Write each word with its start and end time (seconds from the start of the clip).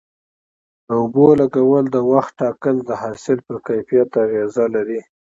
د 0.87 0.89
اوبو 1.01 1.25
لګولو 1.41 1.89
د 1.95 1.97
وخت 2.11 2.33
ټاکل 2.41 2.75
د 2.85 2.91
حاصل 3.01 3.37
پر 3.45 3.55
کیفیت 3.67 4.09
اغیزه 4.25 4.65
لري. 4.75 4.99